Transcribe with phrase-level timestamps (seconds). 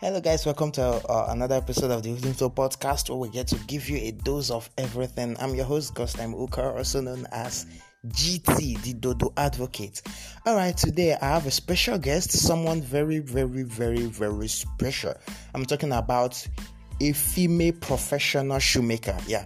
[0.00, 0.46] Hello, guys.
[0.46, 3.90] Welcome to uh, another episode of the Evening Flow podcast where we get to give
[3.90, 5.36] you a dose of everything.
[5.38, 7.66] I'm your host, Godstime Ukah, also known as
[8.08, 10.00] GT, the Dodo Advocate.
[10.46, 15.12] All right, today I have a special guest, someone very, very, very, very special.
[15.54, 16.48] I'm talking about
[16.98, 19.18] a female professional shoemaker.
[19.26, 19.44] Yeah,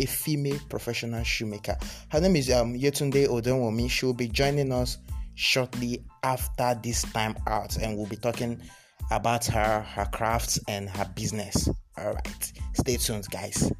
[0.00, 1.76] a female professional shoemaker.
[2.08, 3.88] Her name is um, Yetunde Odewunmi.
[3.88, 4.98] She will be joining us
[5.36, 8.60] shortly after this time out, and we'll be talking
[9.10, 11.68] about her, her crafts, and her business.
[11.98, 13.72] All right, stay tuned, guys.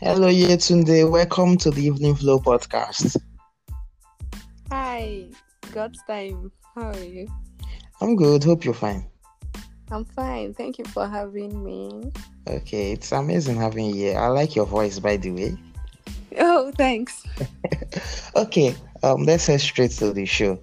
[0.00, 1.10] Hello, Yetunde.
[1.10, 3.16] Welcome to the Evening Flow podcast.
[4.70, 5.24] Hi,
[5.72, 6.50] Godstime.
[6.74, 7.26] How are you?
[8.02, 8.44] I'm good.
[8.44, 9.06] Hope you're fine.
[9.94, 10.54] I'm fine.
[10.54, 12.10] Thank you for having me.
[12.48, 14.18] Okay, it's amazing having you here.
[14.18, 15.56] I like your voice, by the way.
[16.36, 17.22] Oh, thanks.
[18.36, 20.60] okay, um, let's head straight to the show.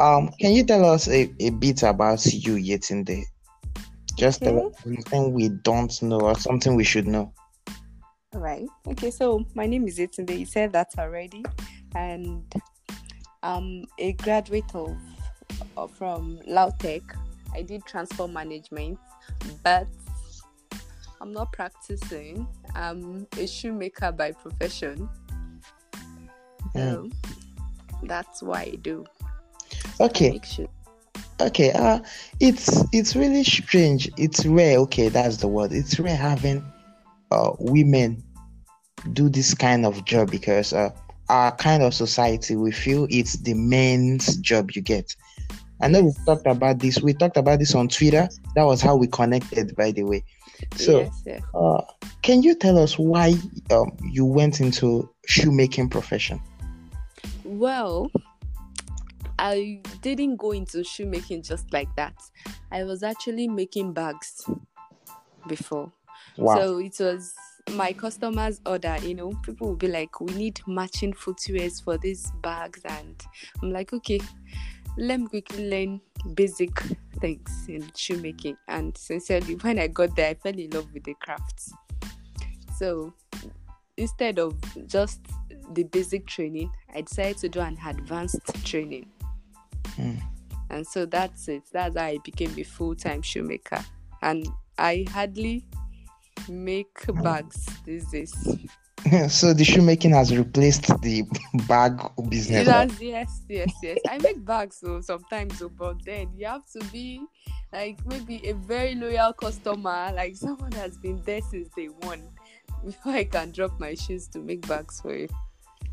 [0.00, 3.22] Um, can you tell us a, a bit about you, Yetunde?
[4.18, 4.50] Just Okay.
[4.50, 7.32] tell us something we don't know or something we should know.
[8.34, 8.66] All right.
[8.88, 10.36] Okay, so my name is Yetunde.
[10.36, 11.44] You said that already.
[11.94, 12.52] And
[13.44, 14.96] I'm a graduate of,
[15.96, 17.02] from Lautech.
[17.54, 18.98] I did transport management,
[19.62, 19.86] but
[21.20, 22.46] I'm not practicing.
[22.74, 25.08] I'm a shoemaker by profession.
[26.74, 27.08] So
[28.04, 29.04] that's why I do.
[30.00, 30.68] I Okay, shoes.
[31.40, 31.72] okay.
[31.72, 32.00] Uh,
[32.40, 34.10] it's it's really strange.
[34.16, 34.78] It's rare.
[34.80, 35.72] Okay, that's the word.
[35.72, 36.64] It's rare having
[37.30, 38.22] uh women
[39.12, 40.90] do this kind of job because uh
[41.28, 45.14] our kind of society we feel it's the men's job you get.
[45.82, 47.00] I know we've talked about this.
[47.00, 48.28] We talked about this on Twitter.
[48.54, 50.24] That was how we connected, by the way.
[50.76, 51.80] So, yes, uh,
[52.22, 53.34] can you tell us why
[53.70, 56.40] um, you went into shoemaking profession?
[57.44, 58.10] Well,
[59.38, 62.14] I didn't go into shoemaking just like that.
[62.70, 64.44] I was actually making bags
[65.48, 65.90] before.
[66.36, 66.56] Wow.
[66.56, 67.34] So it was
[67.72, 72.30] my customers' order, you know, people will be like, we need matching footwears for these
[72.42, 72.80] bags.
[72.84, 73.22] And
[73.62, 74.20] I'm like, okay,
[75.00, 76.00] let me quickly learn
[76.34, 76.78] basic
[77.20, 78.56] things in shoemaking.
[78.68, 81.72] And sincerely, when I got there, I fell in love with the crafts.
[82.76, 83.14] So
[83.96, 84.54] instead of
[84.86, 85.20] just
[85.72, 89.06] the basic training, I decided to do an advanced training.
[89.96, 90.16] Hmm.
[90.68, 91.62] And so that's it.
[91.72, 93.82] That's how I became a full time shoemaker.
[94.22, 94.46] And
[94.78, 95.64] I hardly
[96.46, 98.34] make bags these days.
[99.28, 101.24] so the shoemaking has replaced the
[101.68, 102.66] bag business.
[102.66, 103.98] Yes, yes, yes, yes.
[104.08, 107.22] I make bags so sometimes, so, but then you have to be
[107.72, 112.28] like maybe a very loyal customer, like someone has been there since day one,
[112.84, 115.28] before I can drop my shoes to make bags for you.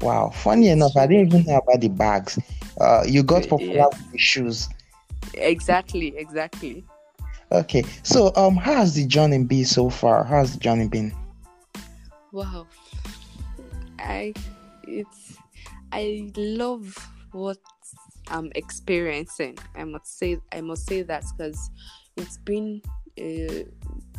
[0.02, 0.30] Wow.
[0.30, 2.40] Funny enough, I didn't even know about the bags.
[2.80, 3.50] Uh, you got Yeah.
[3.50, 4.70] popular with the shoes.
[5.34, 6.86] Exactly, exactly.
[7.52, 7.84] Okay.
[8.04, 10.24] So um, how has the journey been so far?
[10.24, 11.14] How has the journey been?
[12.32, 12.68] Wow.
[14.00, 14.34] I
[14.84, 15.38] it's
[15.92, 16.96] I love
[17.32, 17.58] what
[18.30, 19.58] I'm experiencing.
[19.76, 21.70] I must say I must say that because
[22.18, 22.82] it's been
[23.18, 23.66] a,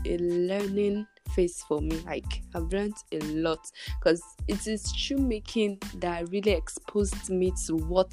[0.05, 1.99] a learning phase for me.
[2.06, 8.12] Like I've learned a lot because it is shoemaking that really exposed me to what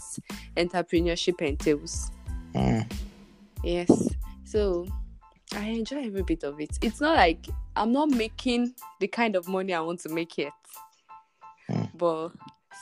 [0.57, 2.11] entrepreneurship entails.
[2.53, 2.91] Mm,
[3.63, 4.09] Yes.
[4.43, 4.87] So
[5.53, 6.77] I enjoy every bit of it.
[6.81, 10.53] It's not like I'm not making the kind of money I want to make yet.
[11.69, 11.89] Mm.
[11.97, 12.29] But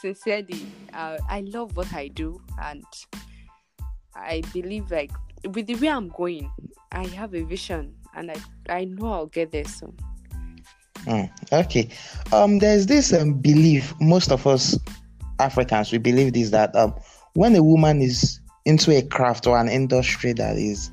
[0.02, 2.84] sincerely, uh, I love what I do and
[4.16, 5.12] I believe like
[5.54, 6.52] with the way I'm going,
[6.92, 8.36] I have a vision and I,
[8.70, 9.98] I know I'll get there soon.
[11.06, 11.30] mm.
[11.52, 11.90] Okay.
[12.32, 14.78] Um, there's this um, belief most of us
[15.40, 16.94] Africans we believe this that um,
[17.34, 20.92] when a woman is into a craft or an industry that is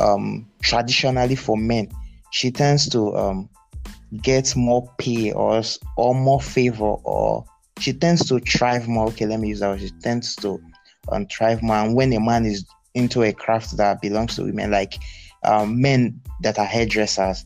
[0.00, 1.88] um traditionally for men,
[2.30, 3.48] she tends to um
[4.22, 5.62] get more pay or
[5.96, 7.44] or more favor or
[7.78, 9.06] she tends to thrive more.
[9.08, 9.68] Okay, let me use that.
[9.68, 9.80] word.
[9.80, 10.60] She tends to
[11.12, 11.76] um, thrive more.
[11.76, 12.64] And when a man is
[12.94, 14.94] into a craft that belongs to women, like
[15.44, 17.44] um, men that are hairdressers,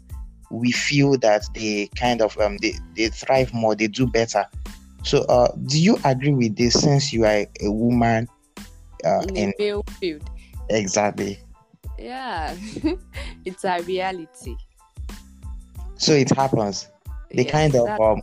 [0.51, 4.47] we feel that they kind of um they, they thrive more, they do better.
[5.03, 8.29] So uh do you agree with this since you are a woman
[9.05, 10.29] uh In in male field.
[10.69, 11.41] exactly
[11.99, 12.55] Yeah.
[13.45, 14.57] it's a reality.
[16.03, 16.89] So it happens.
[17.31, 18.21] They Yes, kind of that- um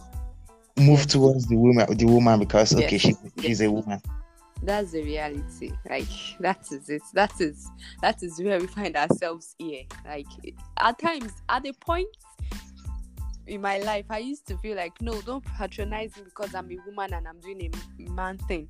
[0.78, 1.06] move Yes.
[1.08, 4.00] towards the woman the woman because okay Yes, she, she's a woman.
[4.64, 6.08] that's the reality like
[6.40, 7.66] that is it that is
[8.02, 10.28] that is where we find ourselves here like
[10.78, 12.08] at times at the point
[13.48, 16.78] in my life, I used to feel like, no, don't patronize me because I'm a
[16.86, 18.68] woman and I'm doing a man thing.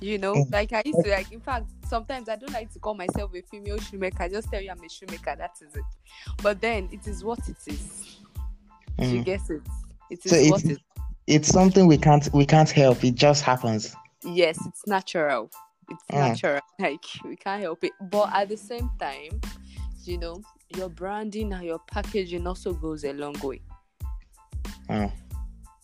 [0.00, 0.50] You know, Mm.
[0.50, 1.30] like I used to like.
[1.32, 4.22] In fact, sometimes I don't like to call myself a female shoemaker.
[4.22, 5.34] I just tell you I'm a shoemaker.
[5.36, 5.84] That is it.
[6.42, 8.16] But then it is what it is.
[8.98, 9.24] You Mm.
[9.24, 9.62] guess it.
[10.10, 10.78] It is So what it.
[11.26, 13.02] It's something we can't we can't help.
[13.04, 13.94] It just happens.
[14.24, 15.50] Yes, it's natural.
[15.90, 16.18] It's Mm.
[16.28, 16.60] natural.
[16.78, 17.92] Like we can't help it.
[18.10, 19.40] But at the same time,
[20.04, 20.42] you know,
[20.76, 23.60] your branding and your packaging also goes a long way.
[24.88, 25.12] Mm.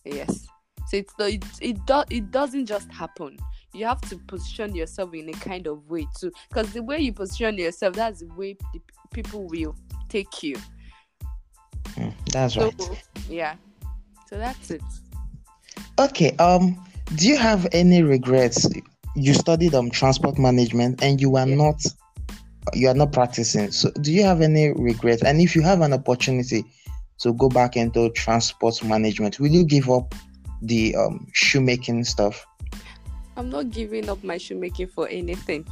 [0.05, 0.47] Yes.
[0.89, 3.37] So it's the it it, do, it doesn't just happen.
[3.75, 7.13] You have to position yourself in a kind of way too, because the way you
[7.13, 8.81] position yourself, that's the way the
[9.13, 9.77] people will
[10.09, 10.57] take you.
[11.97, 12.13] Mm.
[12.33, 13.05] That's So right.
[13.29, 13.55] yeah.
[14.29, 14.83] So that's it.
[15.99, 16.33] Okay.
[16.37, 16.83] Um.
[17.17, 18.69] Do you have any regrets?
[19.17, 21.57] You studied um transport management and you are Yeah.
[21.57, 21.83] not
[22.75, 23.71] you are not practicing.
[23.73, 25.23] So do you have any regrets?
[25.23, 26.65] And if you have an opportunity
[27.21, 30.15] to go back into transport management, will you give up
[30.63, 32.45] the um shoemaking stuff?
[33.37, 35.65] I'm not giving up my shoemaking for anything.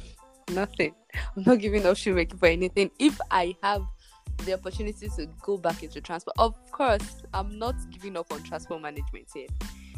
[0.52, 0.94] Nothing.
[1.36, 2.90] I'm not giving up shoemaking for anything.
[2.98, 3.82] If I have
[4.44, 8.82] the opportunity to go back into transport, of course, I'm not giving up on transport
[8.82, 9.50] management yet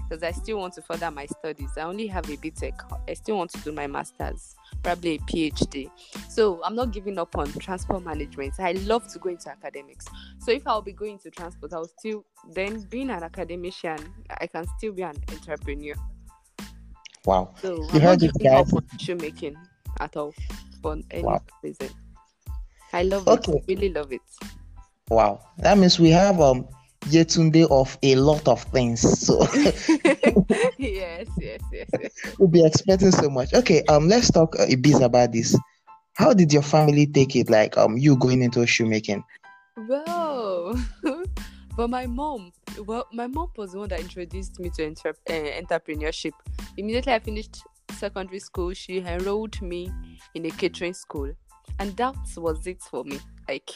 [0.09, 1.71] because I still want to further my studies.
[1.77, 2.75] I only have a B.Tech.
[3.09, 5.91] I still want to do my master's, probably a PhD.
[6.29, 8.55] So I'm not giving up on transport management.
[8.59, 10.07] I love to go into academics.
[10.39, 13.99] So if I'll be going to transport, I'll still then being an academician,
[14.41, 15.95] I can still be an entrepreneur.
[17.25, 17.55] Wow.
[17.63, 19.57] So You I'm heard not giving up on shoemaking
[20.01, 20.35] at all
[20.83, 21.43] for any Wow.
[21.63, 21.89] reason.
[22.95, 23.53] I love Okay.
[23.53, 23.65] it.
[23.67, 24.23] Really love it.
[25.11, 25.41] Wow.
[25.59, 26.67] That means we have um
[27.07, 29.01] Yetunde of a lot of things.
[29.01, 29.47] So
[30.79, 32.13] yes, yes, yes, yes.
[32.39, 33.53] we'll be expecting so much.
[33.53, 35.59] Okay, um, let's talk a bit about this.
[36.15, 37.51] How did your family take it?
[37.51, 39.23] Like, um, you going into shoemaking?
[39.77, 40.81] Well,
[41.77, 42.53] but my mom,
[42.87, 46.33] well, my mom was the one that introduced me to entre- uh, entrepreneurship.
[46.79, 49.93] Immediately I finished secondary school, she enrolled me
[50.35, 51.33] in a catering school,
[51.79, 53.19] and that was it for me.
[53.49, 53.71] Like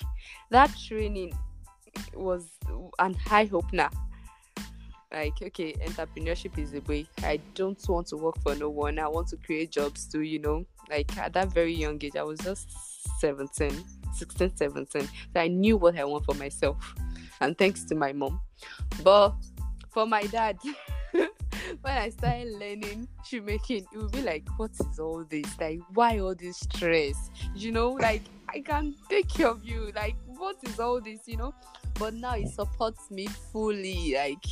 [0.51, 1.37] that training
[2.15, 2.47] was
[2.99, 3.91] an high opener.
[5.11, 7.07] Like, okay, entrepreneurship is the way.
[7.23, 8.99] I don't want to work for no one.
[8.99, 10.67] I want to create jobs too, you know.
[10.91, 12.69] Like at that very young age, I was just
[13.21, 13.85] 17,
[14.15, 15.03] 16, 17.
[15.03, 15.09] So
[15.41, 16.95] I knew what I want for myself.
[17.41, 18.41] And thanks to my mom.
[19.03, 19.35] But
[19.91, 20.59] for my dad,
[21.83, 25.47] when I started learning shoemaking, it would be like, what is all this?
[25.61, 27.31] Like, why all this stress?
[27.55, 29.93] You know, like I can take care of you.
[29.95, 31.21] Like, what is all this?
[31.27, 31.55] You know?
[31.99, 34.15] But now it supports me fully.
[34.15, 34.45] Like,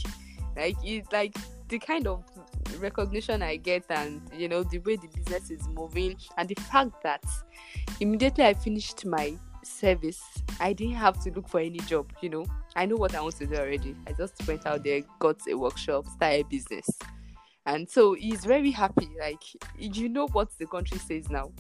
[0.57, 1.35] like it's like
[1.69, 2.25] the kind of
[2.79, 7.03] recognition I get and you know the way the business is moving and the fact
[7.03, 7.25] that
[8.01, 10.23] immediately I finished my service,
[10.61, 12.47] I didn't have to look for any job, you know.
[12.77, 13.97] I know what I want to do already.
[14.07, 16.87] I just went out there, got a workshop, started business.
[17.65, 19.09] And so he's very happy.
[19.19, 19.43] Like
[19.79, 21.53] you know what the country says now.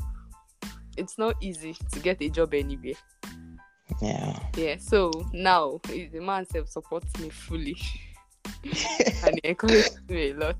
[0.97, 2.95] It's not easy to get a job anywhere.
[4.03, 4.39] Yeah.
[4.57, 7.77] Yeah, so now the man self supports me fully.
[9.25, 10.57] and he encourages me a lot.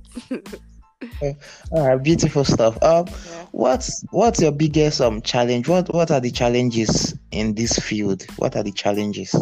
[1.71, 2.83] All right, beautiful stuff.
[2.83, 3.47] Um, yeah.
[3.53, 5.69] what's what's your biggest um challenge?
[5.69, 8.25] What what are the challenges in this field?
[8.37, 9.35] What are the challenges?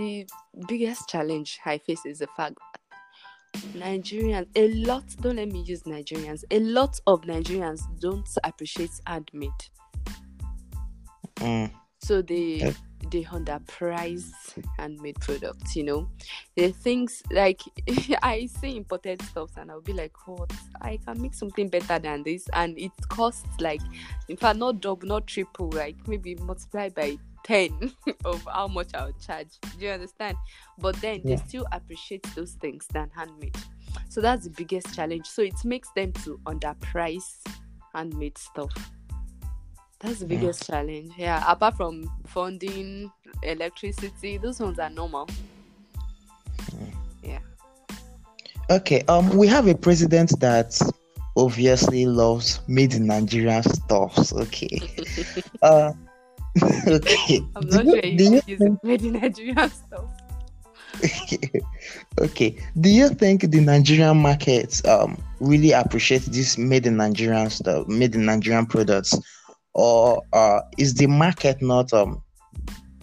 [0.00, 0.26] The
[0.66, 2.80] biggest challenge I face is the fact that
[3.74, 9.50] Nigerians, a lot, don't let me use Nigerians, a lot of Nigerians don't appreciate handmade.
[11.36, 12.72] Mm, So they Yeah.
[13.10, 14.30] they underprice
[14.78, 16.08] handmade products, you know.
[16.56, 17.60] The things like
[18.22, 20.50] I see imported stuff and I'll be like, what?
[20.80, 23.82] I can make something better than this, and it costs like,
[24.28, 27.92] in fact, not double, not triple, like maybe multiply by ten
[28.24, 29.48] of how much I would charge.
[29.78, 30.36] Do you understand?
[30.78, 33.56] But then they still appreciate those things than handmade.
[34.08, 35.26] So that's the biggest challenge.
[35.26, 37.38] So it makes them to underprice
[37.94, 38.72] handmade stuff.
[40.00, 40.40] That's the Yeah.
[40.40, 41.12] biggest challenge.
[41.18, 45.28] Yeah, apart from funding, electricity, those ones are normal.
[47.22, 47.40] Yeah.
[48.70, 49.02] Okay.
[49.08, 50.80] Um, we have a president that
[51.36, 54.32] obviously loves made in Nigeria stuffs.
[54.32, 54.80] Okay.
[55.62, 55.92] uh,
[56.86, 57.40] okay.
[57.56, 60.04] I'm Do not you- sure do you you use made in Nigeria stuff.
[62.20, 62.56] okay.
[62.80, 68.14] Do you think the Nigerian market um really appreciate this made in Nigerian stuff, made
[68.14, 69.18] in Nigerian products,
[69.74, 72.22] or uh is the market not um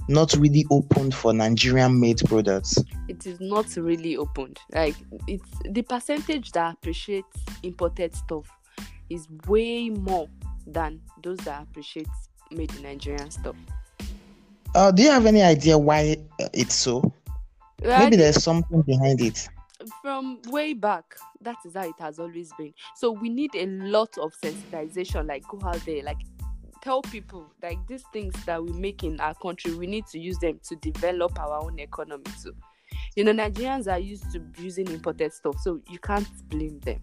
[0.10, 2.78] not really open for Nigerian made products?
[3.08, 4.60] It is not really opened.
[4.74, 4.96] Like
[5.28, 8.46] it's the percentage that appreciates imported stuff
[9.10, 10.28] is way more
[10.66, 12.08] than those that appreciate
[12.52, 13.56] made in Nigerian stuff.
[14.76, 17.14] Uh, do you have any idea why uh, it's so?
[17.86, 19.48] I Maybe there's something behind it.
[20.02, 24.10] from way back that is how it has always been so we need a lot
[24.18, 26.18] of sensitization like go out there like
[26.82, 30.38] tell people like these things that we make in our country we need to use
[30.40, 32.56] them to develop our own economy too
[33.16, 37.00] you know nigerians are used to using imported stuff so you can't blame them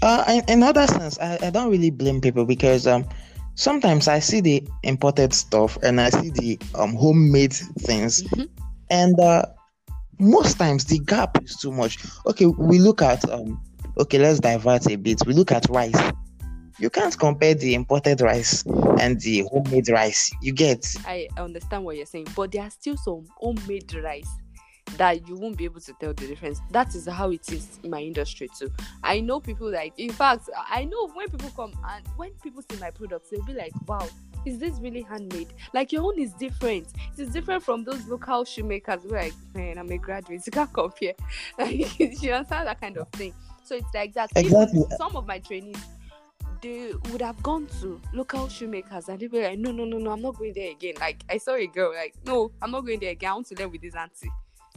[0.00, 3.04] Uh, in, in other sense, I, I don't really blame people because um,
[3.58, 8.48] sometimes I see the imported stuff and I see the um homemade things, Mhm.
[8.88, 9.42] and uh,
[10.18, 11.98] most times the gap is too much.
[12.26, 13.60] Okay, we look at um,
[13.98, 15.20] okay, let's divert a bit.
[15.26, 16.00] We look at rice.
[16.78, 18.64] You can't compare the imported rice
[19.00, 20.30] and the homemade rice.
[20.40, 24.30] You get i understand what you're saying but there are still some homemade rice
[24.96, 27.90] that you won't be able to tell the difference that is how it is in
[27.90, 28.70] my industry too
[29.02, 32.78] i know people like in fact i know when people come and when people see
[32.80, 34.06] my products they'll be like wow
[34.44, 38.44] is this really handmade like your own is different it is different from those local
[38.44, 41.14] shoemakers who are like man i'm a graduate you can't compare
[41.58, 44.84] like you understand that kind of thing so it's like that Even Exactly.
[44.96, 45.76] some of my trainees
[46.60, 50.10] they would have gone to local shoemakers and they were like, no, no, no, no,
[50.10, 50.94] I'm not going there again.
[50.98, 53.30] Like I saw a girl, like, no, I'm not going there again.
[53.30, 54.30] I want to learn with this auntie.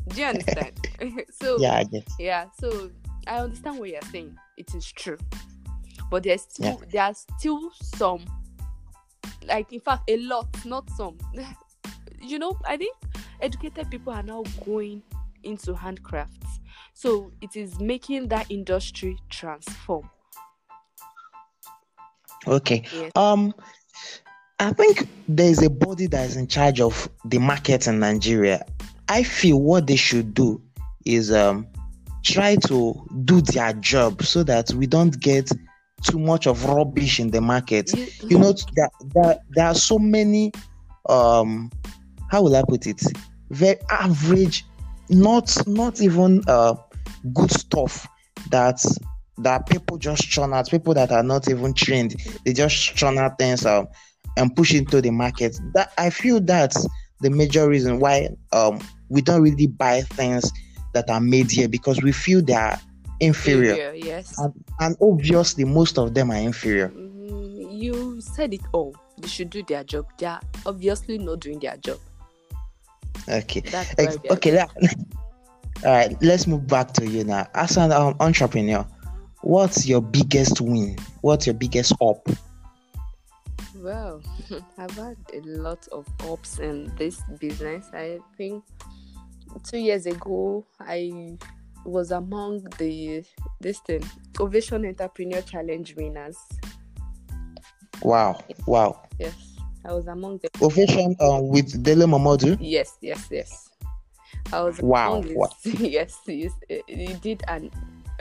[0.07, 0.79] Do you understand?
[1.31, 2.07] so yeah, I get.
[2.19, 2.89] yeah, so
[3.27, 4.35] I understand what you're saying.
[4.57, 5.17] It is true,
[6.09, 6.87] but there's still Yeah.
[6.91, 8.25] there are still some,
[9.45, 11.17] like in fact, a lot, not some.
[12.21, 12.95] you know, I think
[13.41, 15.01] educated people are now going
[15.43, 16.59] into handcrafts,
[16.93, 20.09] so it is making that industry transform.
[22.47, 22.83] Okay.
[22.93, 23.11] Yes.
[23.15, 23.53] Um,
[24.59, 28.65] I think there is a body that is in charge of the market in Nigeria.
[29.11, 30.61] I feel what they should do
[31.05, 31.67] is um
[32.23, 35.51] try to do their job so that we don't get
[36.03, 37.91] too much of rubbish in the market.
[37.93, 40.53] You, You know, there, there, there are so many
[41.09, 41.69] um
[42.29, 43.01] how will I put it?
[43.49, 44.63] Very average,
[45.09, 46.75] not not even uh
[47.33, 48.07] good stuff
[48.49, 48.79] that
[49.39, 52.15] that people just churn out, people that are not even trained,
[52.45, 53.87] they just churn out things um,
[54.37, 55.59] and push into the market.
[55.73, 56.87] That I feel that's
[57.19, 58.79] the major reason why um
[59.11, 60.51] we don't really buy things
[60.93, 62.79] that are made here because we feel they are
[63.19, 63.71] inferior.
[63.71, 64.39] inferior, yes.
[64.39, 66.89] And, and obviously most of them are inferior.
[66.89, 68.95] Mm, you said it all.
[69.19, 70.07] They should do their job.
[70.17, 71.99] They are obviously not doing their job.
[73.29, 73.61] Okay.
[73.65, 74.71] Ex- why we are- okay, let-
[75.85, 77.47] all right, let's move back to you now.
[77.53, 78.85] As an um, entrepreneur,
[79.41, 80.97] what's your biggest win?
[81.21, 82.27] What's your biggest up?
[83.75, 84.21] Well,
[84.77, 87.85] I've had a lot of ups in this business.
[87.93, 88.63] I think
[89.63, 91.37] two years ago, I
[91.85, 93.23] was among the
[93.59, 94.03] this thing
[94.39, 96.37] Ovation Entrepreneur Challenge winners.
[98.01, 99.01] Wow, wow.
[99.19, 99.35] Yes,
[99.85, 102.57] I was among the Ovation um, with Dele Momodu.
[102.59, 103.69] yes, yes, yes.
[104.51, 105.49] I was Wow, among wow.
[105.63, 106.51] this- yes, yes.
[106.87, 107.69] He did an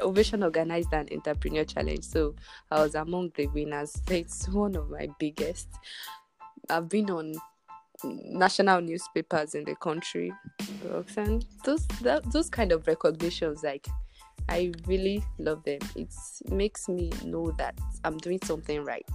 [0.01, 2.35] Ovation organized an entrepreneur challenge, so
[2.71, 4.01] I was among the winners.
[4.11, 5.69] It's one of my biggest.
[6.71, 7.35] I've been on
[8.05, 10.33] national newspapers in the country,
[11.17, 13.87] and those that, those kind of recognitions, like
[14.49, 15.79] I really love them.
[15.95, 16.13] It
[16.51, 19.07] makes me know that I'm doing something right.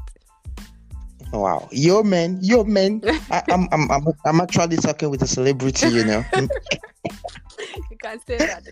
[1.33, 3.01] Wow, yo man, yo man.
[3.31, 6.23] I, I'm, I'm, I'm, I'm actually talking with a celebrity, you know.
[6.37, 8.63] you can say that.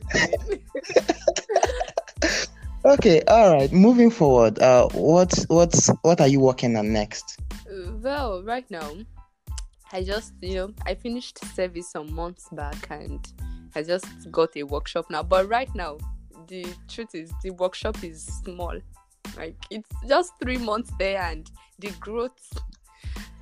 [2.85, 3.71] okay, all right.
[3.71, 7.39] Moving forward, uh, what, what's, what are you working on next?
[8.01, 8.91] well, right now,
[9.93, 13.25] I just you know I finished service some months back and
[13.75, 15.23] I just got a workshop now.
[15.23, 15.97] But right now,
[16.47, 18.77] the truth is the workshop is small.
[19.37, 22.59] Like it's just three months there and the growth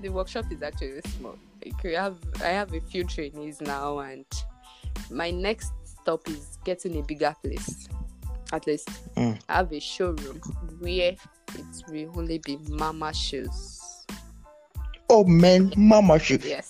[0.02, 1.38] the workshop is actually small.
[1.64, 4.26] Like we have I have a few trainees now and
[5.10, 7.88] my next stop is getting a bigger place.
[8.52, 9.40] At least Mm.
[9.50, 10.42] I have a showroom
[10.80, 11.16] where
[11.56, 13.81] it will only be Mahmah shoes.
[15.14, 16.46] Oh man, mama shoot.
[16.46, 16.70] Yes.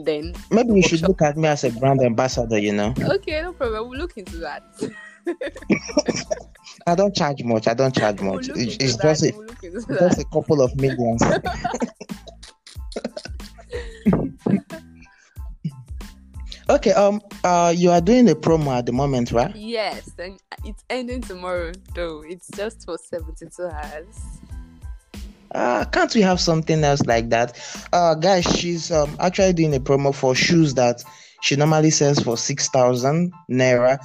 [0.00, 2.92] Then Maybe you should look at me as a brand ambassador, you know.
[3.00, 3.88] okay, no problem.
[3.88, 4.64] We'll look into that.
[6.88, 7.68] I don't charge much.
[7.68, 8.48] I don't charge We'll much.
[8.48, 9.98] It's, it's just a, We'll look into it's that.
[10.00, 11.22] just a couple of millions.
[16.68, 16.92] okay.
[16.92, 17.20] Um.
[17.44, 17.72] Uh.
[17.76, 19.54] You are doing a promo at the moment, right?
[19.54, 22.22] Yes, and it's ending tomorrow though.
[22.26, 24.35] It's just for 72 hours.
[25.52, 27.58] Uh, can't we have something else like that?
[27.92, 31.02] Uh, guys, she's um actually doing a promo for shoes that
[31.42, 33.98] she normally sells for six thousand naira.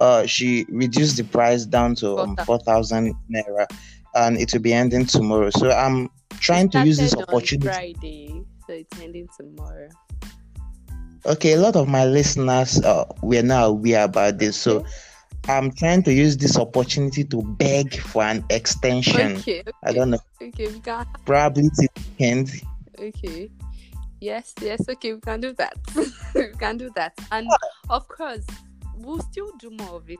[0.00, 3.14] Uh, she reduced the price down to um, 4,000.
[3.32, 3.66] naira,
[4.14, 5.50] and it will be ending tomorrow.
[5.50, 7.66] So I'm trying to use this opportunity.
[7.66, 9.88] Friday, so it's ending tomorrow.
[11.26, 14.84] Okay, a lot of my listeners uh, were now aware about this, so
[15.48, 19.36] I'm trying to use this opportunity to beg for an extension.
[19.38, 19.72] Okay, okay.
[19.82, 21.06] I don't know, Okay, we can.
[21.24, 22.50] probably till weekend.
[22.98, 23.50] Okay.
[24.20, 24.86] Yes, yes.
[24.88, 25.74] Okay, we can do that.
[26.34, 27.46] we can do that, and
[27.88, 28.44] of course,
[28.98, 30.18] we'll still do more of it.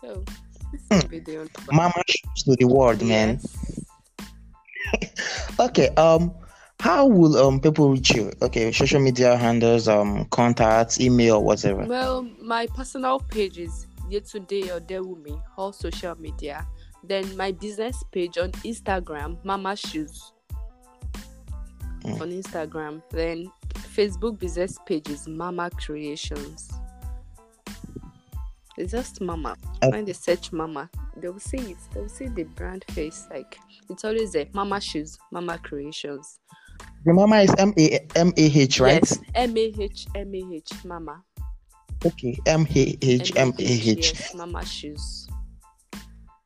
[0.00, 0.24] So
[0.72, 1.50] this will be the only.
[1.70, 3.40] Mahmah shows to the world, man.
[3.40, 3.80] Yes.
[5.58, 6.32] Okay, um,
[6.80, 8.30] how will um people reach you?
[8.42, 11.84] Okay, social media handles, um, contacts, email, whatever.
[11.84, 16.66] Well, my personal page is Yetunde Odewunmi, all social media.
[17.02, 20.32] Then my business page on Instagram, Mahmah Shoes.
[22.02, 22.20] Mm.
[22.20, 23.02] On Instagram.
[23.10, 26.70] Then Facebook business page is Mahmah Creations.
[28.76, 29.56] It's just Mahmah.
[29.82, 31.78] Uh, When they search Mahmah, they will see it.
[31.94, 33.26] They will see the brand face.
[33.30, 33.58] Like
[33.88, 34.46] it's always there.
[34.46, 36.40] Mahmah Shoes, Mahmah Creations.
[37.04, 38.94] The mama is M A M A H, right?
[38.94, 39.18] Yes.
[39.34, 41.22] M A H M A H Mahmah.
[42.06, 44.12] Okay, M A H M A H.
[44.34, 45.26] Mahmah Shoes.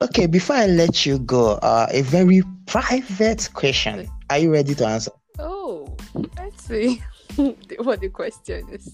[0.01, 4.09] Okay, before I let you go, uh, a very private question.
[4.31, 5.11] Are you ready to answer?
[5.39, 5.95] Oh,
[6.39, 7.03] let's see
[7.37, 8.91] what the question is.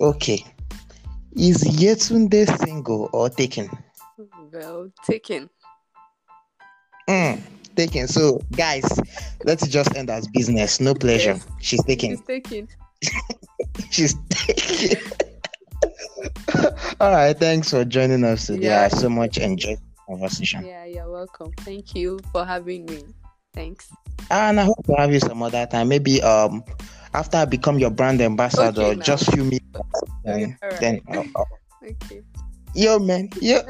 [0.00, 0.44] Okay.
[1.34, 3.68] Is Yetunde single or taken?
[4.52, 5.50] Well, taken.
[7.08, 7.42] Mm,
[7.74, 8.06] taken.
[8.06, 8.84] So, guys,
[9.44, 10.78] let's just end as business.
[10.78, 11.32] No pleasure.
[11.32, 11.46] Yes.
[11.60, 12.10] She's taken.
[12.10, 12.68] She's taken.
[13.90, 15.00] She's taken.
[17.00, 17.36] All right.
[17.36, 18.66] Thanks for joining us today.
[18.68, 18.82] Yeah.
[18.84, 20.64] I so much enjoyed the conversation.
[20.66, 21.52] Yeah, you're welcome.
[21.60, 23.02] Thank you for having me.
[23.54, 23.88] Thanks.
[24.30, 25.88] And I hope to have you some other time.
[25.88, 26.62] Maybe um
[27.14, 29.64] after I become your brand ambassador, Okay, just few minutes.
[30.24, 30.80] Then, All right.
[30.80, 31.46] then I'll- I'll-
[31.82, 32.20] Okay.
[32.74, 33.56] yo man, yo.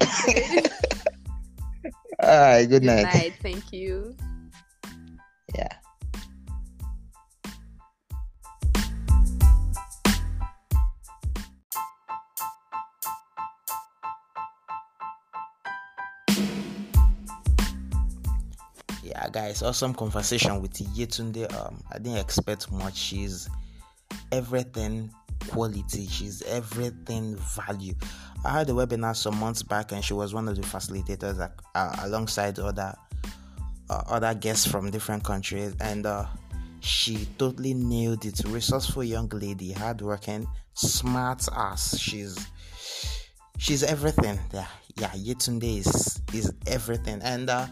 [2.23, 2.67] All right.
[2.67, 3.03] Good Good night.
[3.15, 3.35] night.
[3.41, 4.15] Thank you.
[5.55, 5.69] Yeah.
[19.21, 21.55] Yeah, guys, awesome conversation with Yetunde.
[21.55, 22.97] Um, I didn't expect much.
[22.97, 23.51] She's
[24.33, 25.13] everything
[25.49, 26.07] quality.
[26.07, 27.93] She's everything value.
[28.47, 31.53] I had a webinar some months back, and she was one of the facilitators that,
[31.75, 32.95] uh, alongside other
[33.91, 36.25] uh, other guests from different countries, and uh,
[36.81, 38.41] she totally nailed it.
[38.47, 41.99] Resourceful young lady, hardworking, smart ass.
[41.99, 42.39] She's
[43.59, 44.41] she's everything.
[44.55, 45.11] Yeah, yeah.
[45.11, 47.67] Yetunde is is everything, and uh,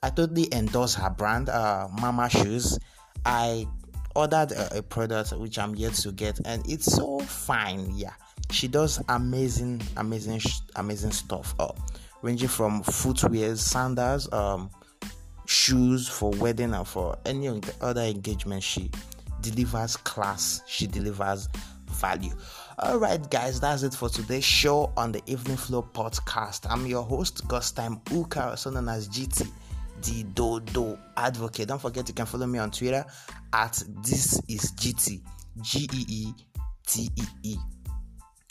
[0.00, 2.78] I totally endorse her brand, uh, Mahmah Shoes.
[3.26, 3.66] I
[4.14, 7.90] ordered a, a product which I'm yet to get, and it's so fine.
[7.96, 8.12] Yeah,
[8.52, 10.40] she does amazing, amazing,
[10.76, 11.52] amazing stuff.
[11.58, 11.72] Uh,
[12.22, 14.70] ranging from footwear, sandals, um,
[15.46, 18.62] shoes for wedding and for any other engagement.
[18.62, 18.92] She
[19.40, 20.62] delivers class.
[20.68, 21.48] She delivers
[21.88, 22.32] value.
[22.78, 26.70] All right, guys, that's it for today's show on the Evening Flow podcast.
[26.70, 29.50] I'm your host, Ghost Time Uka, also known as GT,
[30.02, 31.68] the Dodo Advocate.
[31.68, 33.04] Don't forget you can follow me on Twitter
[33.52, 35.22] at this is GT,
[35.60, 36.34] G E E
[36.86, 37.56] T E E.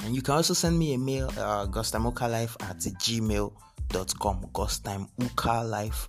[0.04, 2.32] And you can also send me a mail, uh, ghosttimeuka
[2.62, 4.46] at gmail.com.
[4.54, 6.08] Ghosttimeuka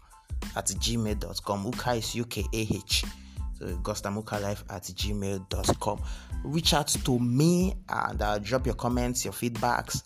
[0.56, 1.64] at gmail.com.
[1.72, 3.04] Ukah is U K A H.
[3.58, 6.02] So ghosttimeuka at gmail.com.
[6.44, 10.02] Reach out to me and uh, drop your comments, your feedbacks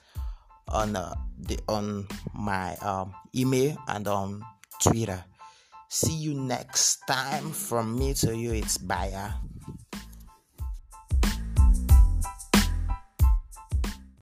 [0.68, 4.42] on uh, the on my um, email and on
[4.82, 5.24] Twitter.
[5.88, 7.52] See you next time.
[7.52, 9.30] From me to you, it's Baya.